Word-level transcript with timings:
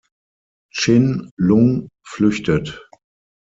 Chin-Lung 0.73 1.89
flüchtet. 2.03 2.89